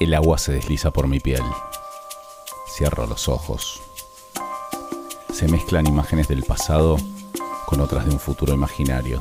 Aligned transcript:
El 0.00 0.14
agua 0.14 0.38
se 0.38 0.52
desliza 0.52 0.92
por 0.92 1.08
mi 1.08 1.18
piel. 1.18 1.42
Cierro 2.68 3.08
los 3.08 3.28
ojos. 3.28 3.82
Se 5.32 5.48
mezclan 5.48 5.88
imágenes 5.88 6.28
del 6.28 6.44
pasado 6.44 6.96
con 7.66 7.80
otras 7.80 8.06
de 8.06 8.12
un 8.12 8.20
futuro 8.20 8.54
imaginario. 8.54 9.20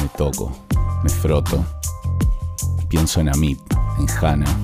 Me 0.00 0.08
toco, 0.16 0.52
me 1.02 1.10
froto. 1.10 1.64
Pienso 2.88 3.20
en 3.20 3.28
Amit, 3.28 3.60
en 3.98 4.06
Hannah. 4.08 4.56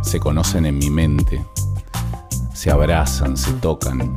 Se 0.00 0.18
conocen 0.18 0.64
en 0.64 0.78
mi 0.78 0.88
mente. 0.88 1.44
Se 2.54 2.70
abrazan, 2.70 3.36
se 3.36 3.52
tocan. 3.54 4.16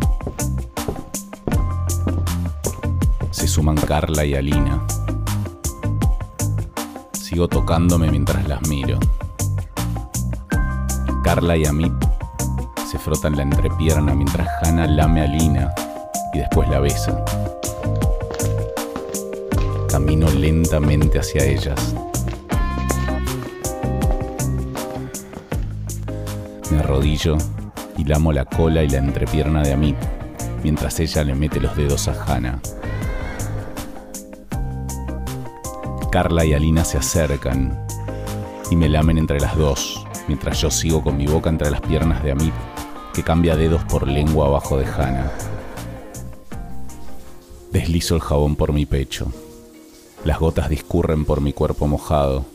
Se 3.31 3.49
suman 3.49 3.75
Carla 3.75 4.23
y 4.23 4.33
Alina. 4.35 4.81
Sigo 7.25 7.47
tocándome 7.47 8.11
mientras 8.11 8.47
las 8.47 8.61
miro. 8.67 8.99
Carla 11.23 11.57
y 11.57 11.65
Amit 11.65 11.91
se 12.87 12.99
frotan 12.99 13.35
la 13.35 13.41
entrepierna 13.41 14.13
mientras 14.13 14.47
Hannah 14.61 14.85
lame 14.85 15.21
a 15.21 15.25
Lina 15.25 15.73
y 16.35 16.37
después 16.37 16.69
la 16.69 16.79
besa. 16.79 17.25
Camino 19.89 20.29
lentamente 20.29 21.17
hacia 21.17 21.43
ellas. 21.45 21.95
Me 26.69 26.77
arrodillo 26.77 27.39
y 27.97 28.03
lamo 28.03 28.33
la 28.33 28.45
cola 28.45 28.83
y 28.83 28.89
la 28.89 28.99
entrepierna 28.99 29.63
de 29.63 29.73
Amit 29.73 29.97
mientras 30.61 30.99
ella 30.99 31.23
le 31.23 31.33
mete 31.33 31.59
los 31.59 31.75
dedos 31.75 32.07
a 32.07 32.23
Hannah. 32.23 32.61
Carla 36.15 36.45
y 36.45 36.53
Alina 36.53 36.85
se 36.85 36.97
acercan 36.97 37.77
y 38.71 38.77
me 38.77 38.87
lamen 38.87 39.17
entre 39.17 39.37
las 39.41 39.57
dos, 39.57 40.07
mientras 40.29 40.61
yo 40.61 40.71
sigo 40.71 41.03
con 41.03 41.17
mi 41.17 41.27
boca 41.27 41.49
entre 41.49 41.69
las 41.69 41.81
piernas 41.81 42.23
de 42.23 42.31
Amit, 42.31 42.53
que 43.13 43.21
cambia 43.21 43.57
dedos 43.57 43.83
por 43.83 44.07
lengua 44.07 44.47
abajo 44.47 44.77
de 44.77 44.85
Hannah. 44.85 45.29
Deslizo 47.69 48.15
el 48.15 48.21
jabón 48.21 48.55
por 48.55 48.71
mi 48.71 48.85
pecho. 48.85 49.27
Las 50.23 50.39
gotas 50.39 50.69
discurren 50.69 51.25
por 51.25 51.41
mi 51.41 51.51
cuerpo 51.51 51.85
mojado. 51.85 52.45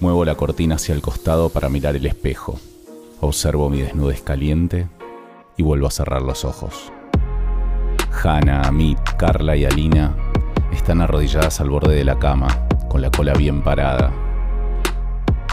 Muevo 0.00 0.26
la 0.26 0.34
cortina 0.34 0.74
hacia 0.74 0.94
el 0.94 1.00
costado 1.00 1.48
para 1.48 1.70
mirar 1.70 1.96
el 1.96 2.04
espejo. 2.04 2.60
Observo 3.22 3.70
mi 3.70 3.80
desnudez 3.80 4.20
caliente 4.20 4.88
y 5.56 5.62
vuelvo 5.62 5.86
a 5.86 5.90
cerrar 5.90 6.20
los 6.20 6.44
ojos. 6.44 6.92
Hannah, 8.22 8.68
Amit, 8.68 9.00
Carla 9.16 9.56
y 9.56 9.64
Alina 9.64 10.14
están 10.70 11.00
arrodilladas 11.00 11.62
al 11.62 11.70
borde 11.70 11.94
de 11.94 12.04
la 12.04 12.18
cama, 12.18 12.63
con 12.94 13.02
la 13.02 13.10
cola 13.10 13.32
bien 13.32 13.60
parada. 13.60 14.12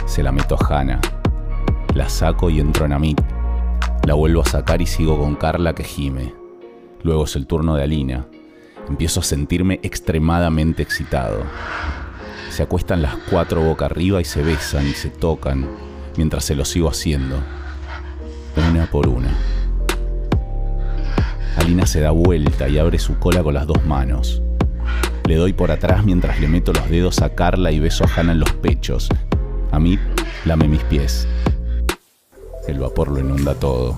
Se 0.05 0.21
la 0.21 0.31
meto 0.31 0.55
a 0.55 0.63
Hannah. 0.63 1.01
La 1.95 2.07
saco 2.07 2.51
y 2.51 2.59
entro 2.59 2.85
en 2.85 2.93
Amit. 2.93 3.19
La 4.05 4.13
vuelvo 4.13 4.41
a 4.41 4.45
sacar 4.45 4.79
y 4.79 4.85
sigo 4.85 5.17
con 5.17 5.33
Carla 5.33 5.73
que 5.73 5.83
gime. 5.83 6.35
Luego 7.01 7.23
es 7.23 7.35
el 7.35 7.47
turno 7.47 7.73
de 7.73 7.81
Alina. 7.81 8.27
Empiezo 8.87 9.21
a 9.21 9.23
sentirme 9.23 9.79
extremadamente 9.81 10.83
excitado. 10.83 11.41
Se 12.51 12.61
acuestan 12.61 13.01
las 13.01 13.15
cuatro 13.31 13.63
boca 13.63 13.85
arriba 13.87 14.21
y 14.21 14.25
se 14.25 14.43
besan 14.43 14.85
y 14.85 14.93
se 14.93 15.09
tocan 15.09 15.67
mientras 16.17 16.45
se 16.45 16.53
lo 16.53 16.63
sigo 16.63 16.89
haciendo. 16.89 17.37
Una 18.69 18.85
por 18.85 19.07
una. 19.07 19.35
Alina 21.57 21.87
se 21.87 22.01
da 22.01 22.11
vuelta 22.11 22.69
y 22.69 22.77
abre 22.77 22.99
su 22.99 23.17
cola 23.17 23.41
con 23.41 23.55
las 23.55 23.65
dos 23.65 23.83
manos. 23.83 24.43
Le 25.31 25.37
doy 25.37 25.53
por 25.53 25.71
atrás 25.71 26.03
mientras 26.03 26.41
le 26.41 26.49
meto 26.49 26.73
los 26.73 26.89
dedos 26.89 27.21
a 27.21 27.29
Carla 27.35 27.71
y 27.71 27.79
beso 27.79 28.03
a 28.03 28.09
Hannah 28.13 28.33
en 28.33 28.41
los 28.41 28.51
pechos. 28.51 29.07
A 29.71 29.79
mí 29.79 29.97
lame 30.43 30.67
mis 30.67 30.83
pies. 30.83 31.25
El 32.67 32.79
vapor 32.79 33.07
lo 33.07 33.17
inunda 33.17 33.55
todo. 33.55 33.95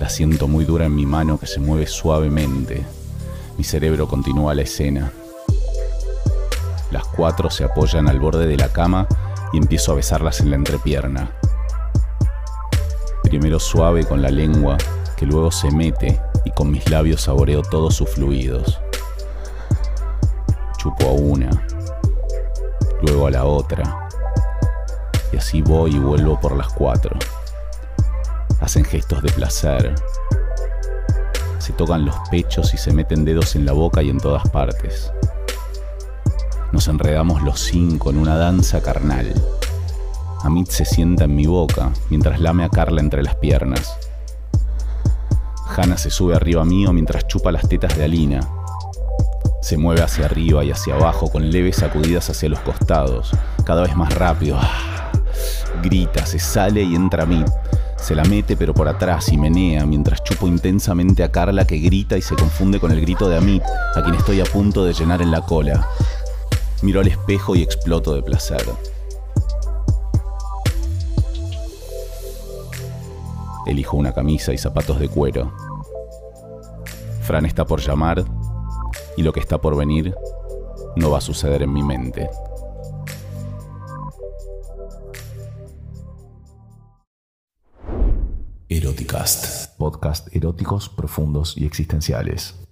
La 0.00 0.08
siento 0.08 0.48
muy 0.48 0.64
dura 0.64 0.86
en 0.86 0.96
mi 0.96 1.06
mano 1.06 1.38
que 1.38 1.46
se 1.46 1.60
mueve 1.60 1.86
suavemente. 1.86 2.84
Mi 3.58 3.62
cerebro 3.62 4.08
continúa 4.08 4.56
la 4.56 4.62
escena. 4.62 5.12
Las 6.90 7.04
cuatro 7.04 7.48
se 7.48 7.62
apoyan 7.62 8.08
al 8.08 8.18
borde 8.18 8.48
de 8.48 8.56
la 8.56 8.72
cama 8.72 9.06
y 9.52 9.58
empiezo 9.58 9.92
a 9.92 9.94
besarlas 9.94 10.40
en 10.40 10.50
la 10.50 10.56
entrepierna. 10.56 11.30
Primero 13.22 13.60
suave 13.60 14.04
con 14.04 14.20
la 14.20 14.32
lengua, 14.32 14.78
que 15.16 15.26
luego 15.26 15.52
se 15.52 15.70
mete 15.70 16.20
y 16.44 16.50
con 16.50 16.72
mis 16.72 16.90
labios 16.90 17.20
saboreo 17.20 17.62
todos 17.62 17.94
sus 17.94 18.10
fluidos 18.10 18.80
chupo 20.78 21.08
a 21.08 21.12
una, 21.12 21.50
luego 23.02 23.26
a 23.26 23.30
la 23.32 23.44
otra, 23.44 24.08
y 25.32 25.36
así 25.36 25.60
voy 25.60 25.96
y 25.96 25.98
vuelvo 25.98 26.38
por 26.40 26.56
las 26.56 26.68
cuatro. 26.68 27.18
Hacen 28.60 28.84
gestos 28.84 29.22
de 29.22 29.32
placer, 29.32 29.94
se 31.58 31.72
tocan 31.72 32.04
los 32.04 32.14
pechos 32.30 32.72
y 32.74 32.78
se 32.78 32.92
meten 32.92 33.24
dedos 33.24 33.56
en 33.56 33.66
la 33.66 33.72
boca 33.72 34.02
y 34.02 34.08
en 34.08 34.18
todas 34.18 34.48
partes. 34.50 35.12
Nos 36.70 36.86
enredamos 36.86 37.42
los 37.42 37.58
cinco 37.58 38.10
en 38.10 38.18
una 38.18 38.36
danza 38.36 38.80
carnal. 38.80 39.34
Amit 40.44 40.68
se 40.68 40.84
sienta 40.84 41.24
en 41.24 41.34
mi 41.34 41.46
boca 41.46 41.90
mientras 42.08 42.40
lame 42.40 42.64
a 42.64 42.68
Carla 42.68 43.00
entre 43.00 43.24
las 43.24 43.34
piernas. 43.34 43.98
Hannah 45.76 45.98
se 45.98 46.10
sube 46.10 46.36
arriba 46.36 46.64
mío 46.64 46.92
mientras 46.92 47.26
chupa 47.26 47.50
las 47.50 47.68
tetas 47.68 47.96
de 47.96 48.04
Alina 48.04 48.57
se 49.60 49.76
mueve 49.76 50.02
hacia 50.02 50.26
arriba 50.26 50.64
y 50.64 50.70
hacia 50.70 50.94
abajo 50.94 51.30
con 51.30 51.50
leves 51.50 51.76
sacudidas 51.76 52.30
hacia 52.30 52.48
los 52.48 52.60
costados, 52.60 53.32
cada 53.64 53.82
vez 53.82 53.96
más 53.96 54.14
rápido. 54.14 54.56
Ah, 54.60 55.10
grita, 55.82 56.24
se 56.26 56.38
sale 56.38 56.82
y 56.82 56.94
entra 56.94 57.24
a 57.24 57.26
mí. 57.26 57.44
Se 57.96 58.14
la 58.14 58.24
mete 58.24 58.56
pero 58.56 58.72
por 58.72 58.88
atrás 58.88 59.30
y 59.32 59.36
menea 59.36 59.84
mientras 59.84 60.22
chupo 60.22 60.46
intensamente 60.46 61.24
a 61.24 61.32
Carla 61.32 61.66
que 61.66 61.78
grita 61.78 62.16
y 62.16 62.22
se 62.22 62.36
confunde 62.36 62.78
con 62.78 62.92
el 62.92 63.00
grito 63.00 63.28
de 63.28 63.36
Amit, 63.36 63.62
a 63.94 64.02
quien 64.02 64.14
estoy 64.14 64.40
a 64.40 64.44
punto 64.44 64.84
de 64.84 64.92
llenar 64.92 65.20
en 65.20 65.30
la 65.30 65.42
cola. 65.42 65.88
Miro 66.82 67.00
al 67.00 67.08
espejo 67.08 67.56
y 67.56 67.62
exploto 67.62 68.14
de 68.14 68.22
placer. 68.22 68.64
Elijo 73.66 73.96
una 73.96 74.12
camisa 74.12 74.52
y 74.54 74.58
zapatos 74.58 75.00
de 75.00 75.08
cuero. 75.08 75.52
Fran 77.22 77.44
está 77.44 77.66
por 77.66 77.80
llamar 77.80 78.24
y 79.18 79.22
lo 79.22 79.32
que 79.32 79.40
está 79.40 79.60
por 79.60 79.76
venir 79.76 80.14
no 80.94 81.10
va 81.10 81.18
a 81.18 81.20
suceder 81.20 81.62
en 81.62 81.72
mi 81.72 81.82
mente. 81.82 82.30
Eroticast. 88.68 89.76
Podcast 89.76 90.28
eróticos 90.36 90.88
profundos 90.88 91.56
y 91.56 91.66
existenciales. 91.66 92.67